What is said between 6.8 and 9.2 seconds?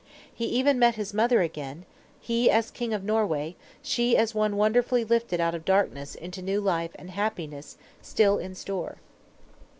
and happiness still in store.